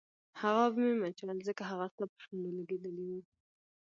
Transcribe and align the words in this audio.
هغه 0.41 0.63
به 0.73 0.79
مې 0.85 0.93
مچول 1.01 1.37
ځکه 1.49 1.63
هغه 1.69 1.85
ستا 1.93 2.03
پر 2.11 2.19
شونډو 2.23 2.53
لګېدلي 2.59 3.03
وو. 3.09 3.19